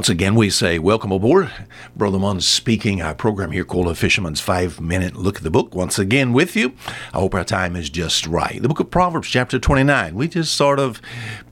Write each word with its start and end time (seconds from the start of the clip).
Once 0.00 0.08
again, 0.08 0.34
we 0.34 0.48
say 0.48 0.78
welcome 0.78 1.12
aboard. 1.12 1.52
Brother 1.94 2.18
Munn 2.18 2.40
speaking. 2.40 3.02
Our 3.02 3.14
program 3.14 3.50
here 3.50 3.66
called 3.66 3.86
A 3.86 3.94
Fisherman's 3.94 4.40
Five 4.40 4.80
Minute 4.80 5.14
Look 5.14 5.36
at 5.36 5.42
the 5.42 5.50
Book. 5.50 5.74
Once 5.74 5.98
again 5.98 6.32
with 6.32 6.56
you. 6.56 6.72
I 7.12 7.18
hope 7.18 7.34
our 7.34 7.44
time 7.44 7.76
is 7.76 7.90
just 7.90 8.26
right. 8.26 8.62
The 8.62 8.68
book 8.68 8.80
of 8.80 8.90
Proverbs, 8.90 9.28
chapter 9.28 9.58
29. 9.58 10.14
We 10.14 10.26
just 10.28 10.54
sort 10.54 10.78
of 10.78 11.02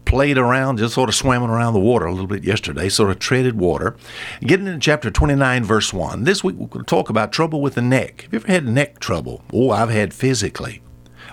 played 0.06 0.38
around, 0.38 0.78
just 0.78 0.94
sort 0.94 1.10
of 1.10 1.14
swam 1.14 1.44
around 1.44 1.74
the 1.74 1.78
water 1.78 2.06
a 2.06 2.10
little 2.10 2.26
bit 2.26 2.42
yesterday, 2.42 2.88
sort 2.88 3.10
of 3.10 3.18
treaded 3.18 3.58
water. 3.58 3.98
Getting 4.40 4.66
into 4.66 4.80
chapter 4.80 5.10
29, 5.10 5.62
verse 5.62 5.92
1. 5.92 6.24
This 6.24 6.42
week 6.42 6.56
we're 6.56 6.68
going 6.68 6.86
to 6.86 6.88
talk 6.88 7.10
about 7.10 7.32
trouble 7.32 7.60
with 7.60 7.74
the 7.74 7.82
neck. 7.82 8.22
Have 8.22 8.32
you 8.32 8.38
ever 8.38 8.50
had 8.50 8.66
neck 8.66 8.98
trouble? 8.98 9.44
Oh, 9.52 9.72
I've 9.72 9.90
had 9.90 10.14
physically. 10.14 10.80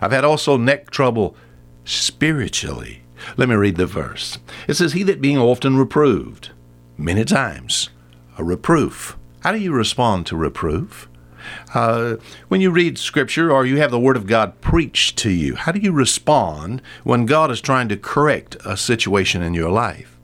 I've 0.01 0.11
had 0.11 0.25
also 0.25 0.57
neck 0.57 0.91
trouble 0.91 1.37
spiritually. 1.85 3.03
Let 3.37 3.47
me 3.47 3.55
read 3.55 3.77
the 3.77 3.85
verse. 3.85 4.37
It 4.67 4.73
says, 4.73 4.91
He 4.91 5.03
that 5.03 5.21
being 5.21 5.37
often 5.37 5.77
reproved, 5.77 6.49
many 6.97 7.25
times, 7.25 7.89
a 8.37 8.43
reproof. 8.43 9.17
How 9.41 9.51
do 9.51 9.59
you 9.59 9.71
respond 9.71 10.25
to 10.27 10.35
reproof? 10.35 11.07
Uh, 11.73 12.15
when 12.47 12.61
you 12.61 12.71
read 12.71 12.97
Scripture 12.97 13.51
or 13.51 13.65
you 13.65 13.77
have 13.77 13.91
the 13.91 13.99
Word 13.99 14.17
of 14.17 14.27
God 14.27 14.59
preached 14.61 15.17
to 15.19 15.29
you, 15.29 15.55
how 15.55 15.71
do 15.71 15.79
you 15.79 15.91
respond 15.91 16.81
when 17.03 17.25
God 17.25 17.51
is 17.51 17.61
trying 17.61 17.87
to 17.89 17.97
correct 17.97 18.57
a 18.65 18.75
situation 18.75 19.41
in 19.41 19.53
your 19.53 19.69
life? 19.69 20.17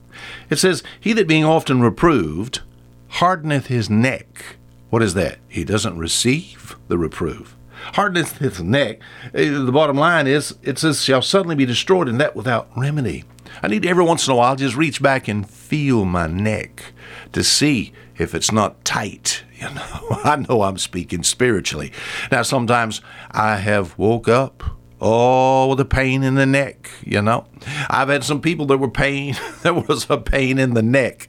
It 0.49 0.57
says, 0.57 0.83
He 0.99 1.13
that 1.13 1.27
being 1.27 1.45
often 1.45 1.81
reproved 1.81 2.61
hardeneth 3.09 3.67
his 3.67 3.89
neck. 3.89 4.57
What 4.89 5.03
is 5.03 5.13
that? 5.13 5.39
He 5.47 5.63
doesn't 5.63 5.97
receive 5.97 6.75
the 6.87 6.97
reproof. 6.97 7.55
Hardeneth 7.93 8.37
his 8.37 8.61
neck. 8.61 8.99
Uh, 9.27 9.63
the 9.65 9.71
bottom 9.71 9.97
line 9.97 10.27
is, 10.27 10.55
it 10.61 10.77
says, 10.77 11.03
shall 11.03 11.21
suddenly 11.21 11.55
be 11.55 11.65
destroyed, 11.65 12.07
and 12.07 12.19
that 12.19 12.35
without 12.35 12.69
remedy. 12.75 13.25
I 13.61 13.67
need 13.67 13.85
every 13.85 14.03
once 14.03 14.27
in 14.27 14.33
a 14.33 14.35
while 14.35 14.55
just 14.55 14.75
reach 14.75 15.01
back 15.01 15.27
and 15.27 15.49
feel 15.49 16.05
my 16.05 16.27
neck 16.27 16.93
to 17.33 17.43
see 17.43 17.93
if 18.17 18.33
it's 18.35 18.51
not 18.51 18.83
tight. 18.85 19.43
You 19.61 19.69
know, 19.75 20.07
I 20.23 20.37
know 20.37 20.63
I'm 20.63 20.79
speaking 20.79 21.21
spiritually. 21.21 21.91
Now, 22.31 22.41
sometimes 22.41 22.99
I 23.29 23.57
have 23.57 23.95
woke 23.95 24.27
up 24.27 24.63
Oh, 25.03 25.67
with 25.67 25.79
a 25.79 25.85
pain 25.85 26.21
in 26.21 26.35
the 26.35 26.45
neck, 26.45 26.91
you 27.03 27.23
know. 27.23 27.47
I've 27.89 28.09
had 28.09 28.23
some 28.23 28.39
people 28.39 28.67
that 28.67 28.77
were 28.77 28.89
pain, 28.89 29.35
there 29.63 29.73
was 29.73 30.05
a 30.11 30.17
pain 30.19 30.59
in 30.59 30.75
the 30.75 30.83
neck. 30.83 31.27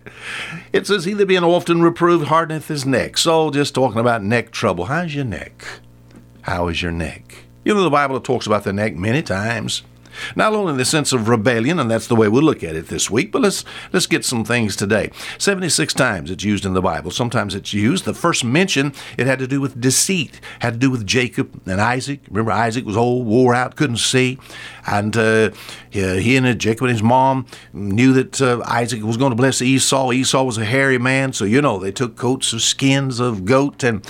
It 0.74 0.86
says, 0.86 1.06
He 1.06 1.14
that 1.14 1.26
being 1.26 1.42
often 1.42 1.80
reproved 1.80 2.28
hardeneth 2.28 2.68
his 2.68 2.84
neck. 2.84 3.16
So, 3.16 3.50
just 3.50 3.74
talking 3.74 3.98
about 3.98 4.22
neck 4.22 4.50
trouble. 4.50 4.84
How's 4.84 5.14
your 5.14 5.24
neck? 5.24 5.64
How 6.42 6.68
is 6.68 6.82
your 6.82 6.92
neck? 6.92 7.44
You 7.64 7.72
know, 7.72 7.82
the 7.82 7.90
Bible 7.90 8.20
talks 8.20 8.46
about 8.46 8.64
the 8.64 8.74
neck 8.74 8.94
many 8.94 9.22
times. 9.22 9.82
Not 10.36 10.52
only 10.52 10.72
in 10.72 10.78
the 10.78 10.84
sense 10.84 11.12
of 11.12 11.28
rebellion, 11.28 11.78
and 11.78 11.90
that's 11.90 12.06
the 12.06 12.16
way 12.16 12.28
we'll 12.28 12.42
look 12.42 12.62
at 12.62 12.76
it 12.76 12.88
this 12.88 13.10
week, 13.10 13.32
but 13.32 13.42
let's 13.42 13.64
let's 13.92 14.06
get 14.06 14.24
some 14.24 14.44
things 14.44 14.76
today. 14.76 15.10
76 15.38 15.94
times 15.94 16.30
it's 16.30 16.44
used 16.44 16.64
in 16.64 16.74
the 16.74 16.82
Bible. 16.82 17.10
Sometimes 17.10 17.54
it's 17.54 17.72
used. 17.72 18.04
The 18.04 18.14
first 18.14 18.44
mention, 18.44 18.92
it 19.18 19.26
had 19.26 19.38
to 19.38 19.46
do 19.46 19.60
with 19.60 19.80
deceit, 19.80 20.40
had 20.60 20.74
to 20.74 20.78
do 20.78 20.90
with 20.90 21.06
Jacob 21.06 21.60
and 21.66 21.80
Isaac. 21.80 22.20
Remember, 22.28 22.52
Isaac 22.52 22.84
was 22.84 22.96
old, 22.96 23.26
wore 23.26 23.54
out, 23.54 23.76
couldn't 23.76 23.98
see. 23.98 24.38
And 24.86 25.16
uh, 25.16 25.50
he 25.90 26.36
and 26.36 26.60
Jacob 26.60 26.84
and 26.84 26.92
his 26.92 27.02
mom 27.02 27.46
knew 27.72 28.12
that 28.14 28.40
uh, 28.40 28.62
Isaac 28.66 29.02
was 29.02 29.16
going 29.16 29.30
to 29.30 29.36
bless 29.36 29.62
Esau. 29.62 30.12
Esau 30.12 30.42
was 30.42 30.58
a 30.58 30.64
hairy 30.64 30.98
man, 30.98 31.32
so 31.32 31.44
you 31.44 31.62
know, 31.62 31.78
they 31.78 31.92
took 31.92 32.16
coats 32.16 32.52
of 32.52 32.62
skins 32.62 33.20
of 33.20 33.44
goat 33.44 33.82
and 33.82 34.06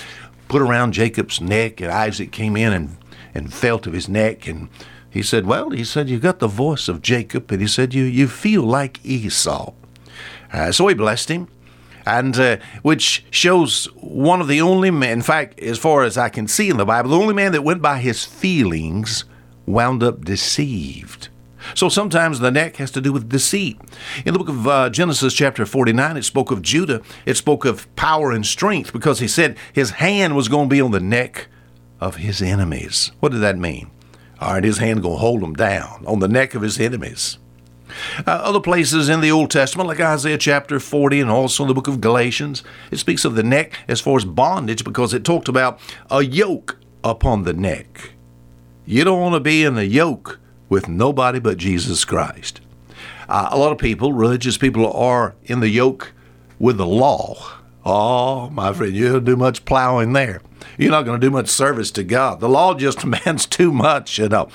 put 0.48 0.62
around 0.62 0.92
Jacob's 0.92 1.40
neck, 1.40 1.80
and 1.80 1.90
Isaac 1.90 2.30
came 2.30 2.56
in 2.56 2.72
and, 2.72 2.96
and 3.34 3.52
felt 3.52 3.86
of 3.86 3.92
his 3.92 4.08
neck 4.08 4.46
and 4.46 4.68
he 5.12 5.22
said, 5.22 5.44
Well, 5.44 5.70
he 5.70 5.84
said, 5.84 6.08
You 6.08 6.18
got 6.18 6.38
the 6.38 6.48
voice 6.48 6.88
of 6.88 7.02
Jacob, 7.02 7.52
and 7.52 7.60
he 7.60 7.68
said, 7.68 7.92
You, 7.92 8.04
you 8.04 8.26
feel 8.26 8.62
like 8.62 9.04
Esau. 9.04 9.74
Uh, 10.50 10.72
so 10.72 10.88
he 10.88 10.94
blessed 10.94 11.28
him, 11.28 11.48
and 12.06 12.38
uh, 12.38 12.56
which 12.80 13.24
shows 13.30 13.86
one 13.96 14.40
of 14.40 14.48
the 14.48 14.62
only 14.62 14.90
men, 14.90 15.12
in 15.12 15.22
fact, 15.22 15.60
as 15.60 15.78
far 15.78 16.02
as 16.02 16.16
I 16.16 16.30
can 16.30 16.48
see 16.48 16.70
in 16.70 16.78
the 16.78 16.86
Bible, 16.86 17.10
the 17.10 17.18
only 17.18 17.34
man 17.34 17.52
that 17.52 17.62
went 17.62 17.82
by 17.82 17.98
his 17.98 18.24
feelings 18.24 19.24
wound 19.66 20.02
up 20.02 20.24
deceived. 20.24 21.28
So 21.74 21.88
sometimes 21.88 22.40
the 22.40 22.50
neck 22.50 22.76
has 22.76 22.90
to 22.92 23.00
do 23.00 23.12
with 23.12 23.28
deceit. 23.28 23.78
In 24.24 24.32
the 24.32 24.38
book 24.38 24.48
of 24.48 24.66
uh, 24.66 24.90
Genesis, 24.90 25.34
chapter 25.34 25.64
49, 25.64 26.16
it 26.16 26.24
spoke 26.24 26.50
of 26.50 26.62
Judah. 26.62 27.02
It 27.26 27.36
spoke 27.36 27.64
of 27.64 27.94
power 27.96 28.32
and 28.32 28.44
strength 28.44 28.92
because 28.92 29.20
he 29.20 29.28
said 29.28 29.56
his 29.72 29.90
hand 29.90 30.34
was 30.34 30.48
going 30.48 30.68
to 30.68 30.74
be 30.74 30.80
on 30.80 30.90
the 30.90 31.00
neck 31.00 31.48
of 32.00 32.16
his 32.16 32.42
enemies. 32.42 33.12
What 33.20 33.30
did 33.32 33.42
that 33.42 33.58
mean? 33.58 33.90
All 34.42 34.54
right, 34.54 34.64
his 34.64 34.78
hand 34.78 35.02
going 35.02 35.14
to 35.14 35.20
hold 35.20 35.40
them 35.40 35.54
down 35.54 36.02
on 36.04 36.18
the 36.18 36.26
neck 36.26 36.56
of 36.56 36.62
his 36.62 36.80
enemies. 36.80 37.38
Uh, 38.18 38.30
other 38.30 38.58
places 38.58 39.08
in 39.08 39.20
the 39.20 39.30
Old 39.30 39.52
Testament, 39.52 39.86
like 39.86 40.00
Isaiah 40.00 40.36
chapter 40.36 40.80
40 40.80 41.20
and 41.20 41.30
also 41.30 41.62
in 41.62 41.68
the 41.68 41.74
book 41.74 41.86
of 41.86 42.00
Galatians, 42.00 42.64
it 42.90 42.96
speaks 42.96 43.24
of 43.24 43.36
the 43.36 43.44
neck 43.44 43.78
as 43.86 44.00
far 44.00 44.16
as 44.16 44.24
bondage 44.24 44.82
because 44.82 45.14
it 45.14 45.22
talked 45.22 45.46
about 45.46 45.78
a 46.10 46.22
yoke 46.22 46.76
upon 47.04 47.44
the 47.44 47.52
neck. 47.52 48.14
You 48.84 49.04
don't 49.04 49.20
want 49.20 49.34
to 49.34 49.40
be 49.40 49.62
in 49.62 49.76
the 49.76 49.86
yoke 49.86 50.40
with 50.68 50.88
nobody 50.88 51.38
but 51.38 51.56
Jesus 51.56 52.04
Christ. 52.04 52.60
Uh, 53.28 53.48
a 53.52 53.56
lot 53.56 53.70
of 53.70 53.78
people, 53.78 54.12
religious 54.12 54.58
people, 54.58 54.92
are 54.92 55.36
in 55.44 55.60
the 55.60 55.68
yoke 55.68 56.14
with 56.58 56.78
the 56.78 56.86
law. 56.86 57.60
Oh, 57.84 58.48
my 58.50 58.72
friend, 58.72 58.94
you 58.94 59.12
don't 59.12 59.24
do 59.24 59.36
much 59.36 59.64
plowing 59.64 60.12
there 60.12 60.40
you're 60.78 60.90
not 60.90 61.04
going 61.04 61.20
to 61.20 61.26
do 61.26 61.30
much 61.30 61.48
service 61.48 61.90
to 61.92 62.04
God. 62.04 62.40
The 62.40 62.48
law 62.48 62.74
just 62.74 62.98
demands 63.00 63.46
too 63.46 63.72
much, 63.72 64.18
you 64.18 64.28
know. 64.28 64.48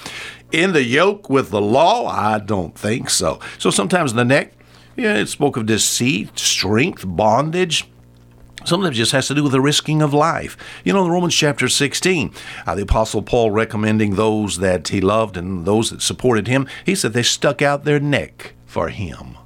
In 0.51 0.73
the 0.73 0.83
yoke 0.83 1.29
with 1.29 1.49
the 1.49 1.61
law, 1.61 2.07
I 2.07 2.39
don't 2.39 2.77
think 2.77 3.09
so. 3.09 3.39
So 3.57 3.69
sometimes 3.69 4.13
the 4.13 4.25
neck, 4.25 4.53
yeah, 4.95 5.15
it 5.15 5.27
spoke 5.27 5.57
of 5.57 5.65
deceit, 5.65 6.37
strength, 6.39 7.03
bondage. 7.05 7.87
Sometimes 8.65 8.95
it 8.95 8.99
just 8.99 9.11
has 9.11 9.27
to 9.27 9.35
do 9.35 9.43
with 9.43 9.51
the 9.51 9.61
risking 9.61 10.01
of 10.01 10.13
life. 10.13 10.57
You 10.83 10.93
know, 10.93 11.05
in 11.05 11.11
Romans 11.11 11.35
chapter 11.35 11.69
16, 11.69 12.33
uh, 12.65 12.75
the 12.75 12.81
Apostle 12.81 13.21
Paul 13.21 13.51
recommending 13.51 14.15
those 14.15 14.57
that 14.57 14.89
he 14.89 14.99
loved 14.99 15.37
and 15.37 15.65
those 15.65 15.89
that 15.89 16.01
supported 16.01 16.47
him, 16.47 16.67
he 16.85 16.95
said 16.95 17.13
they 17.13 17.23
stuck 17.23 17.61
out 17.61 17.83
their 17.83 17.99
neck 17.99 18.53
for 18.65 18.89
him. 18.89 19.37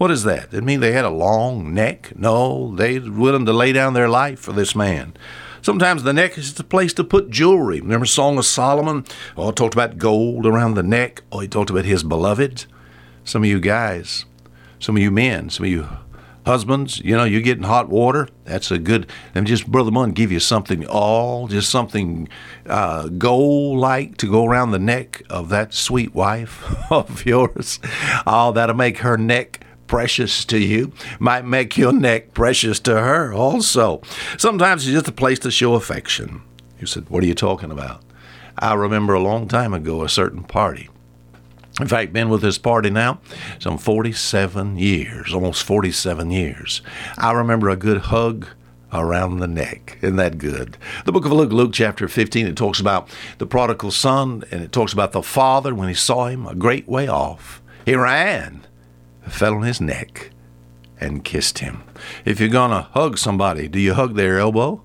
What 0.00 0.10
is 0.10 0.22
that? 0.22 0.54
It 0.54 0.64
mean 0.64 0.80
they 0.80 0.92
had 0.92 1.04
a 1.04 1.10
long 1.10 1.74
neck? 1.74 2.16
No, 2.16 2.74
they 2.74 2.98
were 2.98 3.10
willing 3.10 3.44
to 3.44 3.52
lay 3.52 3.70
down 3.70 3.92
their 3.92 4.08
life 4.08 4.38
for 4.38 4.52
this 4.52 4.74
man. 4.74 5.12
Sometimes 5.60 6.04
the 6.04 6.14
neck 6.14 6.38
is 6.38 6.54
the 6.54 6.64
place 6.64 6.94
to 6.94 7.04
put 7.04 7.28
jewelry. 7.28 7.82
Remember 7.82 8.06
Song 8.06 8.38
of 8.38 8.46
Solomon? 8.46 9.04
Oh, 9.36 9.52
talked 9.52 9.74
about 9.74 9.98
gold 9.98 10.46
around 10.46 10.72
the 10.72 10.82
neck. 10.82 11.20
Oh, 11.30 11.40
he 11.40 11.48
talked 11.48 11.68
about 11.68 11.84
his 11.84 12.02
beloved. 12.02 12.64
Some 13.24 13.42
of 13.42 13.50
you 13.50 13.60
guys, 13.60 14.24
some 14.78 14.96
of 14.96 15.02
you 15.02 15.10
men, 15.10 15.50
some 15.50 15.66
of 15.66 15.70
you 15.70 15.86
husbands, 16.46 17.00
you 17.00 17.14
know, 17.14 17.24
you're 17.24 17.42
getting 17.42 17.64
hot 17.64 17.90
water. 17.90 18.26
That's 18.44 18.70
a 18.70 18.78
good. 18.78 19.06
And 19.34 19.46
just 19.46 19.70
Brother 19.70 19.90
Munn 19.90 20.12
give 20.12 20.32
you 20.32 20.40
something 20.40 20.86
all, 20.86 21.46
just 21.46 21.68
something 21.68 22.26
uh, 22.64 23.08
gold-like 23.08 24.16
to 24.16 24.30
go 24.30 24.46
around 24.46 24.70
the 24.70 24.78
neck 24.78 25.22
of 25.28 25.50
that 25.50 25.74
sweet 25.74 26.14
wife 26.14 26.64
of 26.90 27.26
yours. 27.26 27.80
Oh, 28.26 28.50
that'll 28.52 28.74
make 28.74 28.98
her 29.00 29.18
neck 29.18 29.66
precious 29.90 30.44
to 30.44 30.56
you 30.56 30.92
might 31.18 31.44
make 31.44 31.76
your 31.76 31.92
neck 31.92 32.32
precious 32.32 32.78
to 32.78 32.92
her 32.92 33.34
also. 33.34 34.00
Sometimes 34.38 34.86
it's 34.86 34.94
just 34.94 35.08
a 35.08 35.12
place 35.12 35.40
to 35.40 35.50
show 35.50 35.74
affection. 35.74 36.42
You 36.78 36.86
said, 36.86 37.10
What 37.10 37.24
are 37.24 37.26
you 37.26 37.34
talking 37.34 37.72
about? 37.72 38.00
I 38.56 38.74
remember 38.74 39.14
a 39.14 39.20
long 39.20 39.48
time 39.48 39.74
ago 39.74 40.04
a 40.04 40.08
certain 40.08 40.44
party. 40.44 40.88
In 41.80 41.88
fact, 41.88 42.12
been 42.12 42.28
with 42.28 42.40
this 42.40 42.56
party 42.56 42.88
now 42.88 43.20
some 43.58 43.78
47 43.78 44.78
years, 44.78 45.34
almost 45.34 45.64
47 45.64 46.30
years. 46.30 46.82
I 47.18 47.32
remember 47.32 47.68
a 47.68 47.74
good 47.74 47.98
hug 47.98 48.46
around 48.92 49.40
the 49.40 49.48
neck. 49.48 49.98
Isn't 50.02 50.14
that 50.16 50.38
good? 50.38 50.76
The 51.04 51.10
book 51.10 51.24
of 51.24 51.32
Luke, 51.32 51.50
Luke 51.50 51.72
chapter 51.72 52.06
15, 52.06 52.46
it 52.46 52.56
talks 52.56 52.78
about 52.78 53.08
the 53.38 53.46
prodigal 53.46 53.90
son 53.90 54.44
and 54.52 54.62
it 54.62 54.70
talks 54.70 54.92
about 54.92 55.10
the 55.10 55.22
father 55.24 55.74
when 55.74 55.88
he 55.88 55.94
saw 55.94 56.26
him 56.26 56.46
a 56.46 56.54
great 56.54 56.86
way 56.86 57.08
off. 57.08 57.60
He 57.84 57.96
ran 57.96 58.68
fell 59.28 59.54
on 59.54 59.62
his 59.62 59.80
neck, 59.80 60.30
and 61.00 61.24
kissed 61.24 61.58
him. 61.60 61.82
If 62.24 62.40
you're 62.40 62.48
going 62.48 62.70
to 62.70 62.88
hug 62.92 63.18
somebody, 63.18 63.68
do 63.68 63.78
you 63.78 63.94
hug 63.94 64.16
their 64.16 64.38
elbow? 64.38 64.82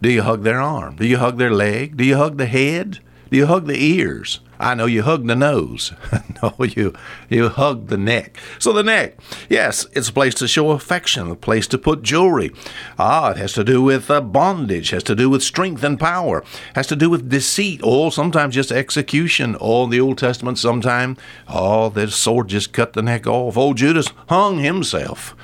Do 0.00 0.10
you 0.10 0.22
hug 0.22 0.42
their 0.42 0.60
arm? 0.60 0.96
Do 0.96 1.06
you 1.06 1.18
hug 1.18 1.38
their 1.38 1.50
leg? 1.50 1.96
Do 1.96 2.04
you 2.04 2.16
hug 2.16 2.36
the 2.36 2.46
head? 2.46 3.00
Do 3.30 3.36
you 3.36 3.46
hug 3.46 3.66
the 3.66 3.82
ears? 3.82 4.40
I 4.60 4.74
know 4.74 4.86
you 4.86 5.02
hug 5.02 5.26
the 5.26 5.36
nose. 5.36 5.92
no, 6.42 6.54
you 6.64 6.92
you 7.28 7.48
hug 7.48 7.86
the 7.86 7.96
neck. 7.96 8.38
So 8.58 8.72
the 8.72 8.82
neck, 8.82 9.16
yes, 9.48 9.86
it's 9.92 10.08
a 10.08 10.12
place 10.12 10.34
to 10.36 10.48
show 10.48 10.70
affection, 10.70 11.30
a 11.30 11.36
place 11.36 11.66
to 11.68 11.78
put 11.78 12.02
jewelry. 12.02 12.50
Ah, 12.98 13.30
it 13.30 13.36
has 13.36 13.52
to 13.54 13.64
do 13.64 13.82
with 13.82 14.10
uh, 14.10 14.20
bondage, 14.20 14.90
has 14.90 15.04
to 15.04 15.14
do 15.14 15.30
with 15.30 15.42
strength 15.42 15.84
and 15.84 15.98
power, 15.98 16.44
has 16.74 16.86
to 16.88 16.96
do 16.96 17.08
with 17.08 17.28
deceit, 17.28 17.80
or 17.84 18.10
sometimes 18.10 18.54
just 18.54 18.72
execution. 18.72 19.54
Or 19.60 19.84
in 19.84 19.90
the 19.90 20.00
Old 20.00 20.18
Testament, 20.18 20.58
sometime, 20.58 21.16
oh, 21.46 21.88
the 21.88 22.10
sword 22.10 22.48
just 22.48 22.72
cut 22.72 22.94
the 22.94 23.02
neck 23.02 23.26
off. 23.26 23.56
Old 23.56 23.76
Judas 23.76 24.08
hung 24.28 24.58
himself 24.58 25.36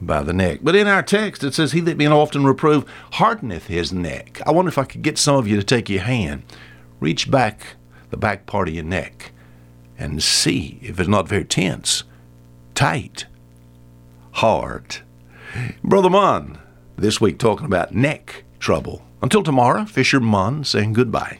by 0.00 0.22
the 0.22 0.32
neck. 0.32 0.60
But 0.62 0.76
in 0.76 0.86
our 0.86 1.02
text, 1.02 1.44
it 1.44 1.54
says, 1.54 1.72
He 1.72 1.80
that 1.80 1.96
being 1.96 2.12
often 2.12 2.44
reproved 2.44 2.88
hardeneth 3.12 3.68
his 3.68 3.92
neck. 3.92 4.40
I 4.46 4.50
wonder 4.50 4.68
if 4.68 4.78
I 4.78 4.84
could 4.84 5.02
get 5.02 5.18
some 5.18 5.36
of 5.36 5.48
you 5.48 5.56
to 5.56 5.62
take 5.62 5.88
your 5.88 6.02
hand, 6.02 6.42
reach 7.00 7.30
back 7.30 7.76
the 8.12 8.16
back 8.18 8.46
part 8.46 8.68
of 8.68 8.74
your 8.74 8.84
neck 8.84 9.32
and 9.98 10.22
see 10.22 10.78
if 10.82 11.00
it's 11.00 11.08
not 11.08 11.26
very 11.26 11.44
tense, 11.44 12.04
tight, 12.74 13.24
hard. 14.32 14.98
Brother 15.82 16.10
Munn, 16.10 16.58
this 16.96 17.20
week 17.22 17.38
talking 17.38 17.66
about 17.66 17.94
neck 17.94 18.44
trouble. 18.58 19.02
Until 19.22 19.42
tomorrow, 19.42 19.86
Fisher 19.86 20.20
Munn 20.20 20.62
saying 20.62 20.92
goodbye. 20.92 21.30